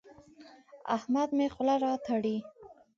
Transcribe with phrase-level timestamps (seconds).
[0.95, 2.37] احمد مې خوله راتړي.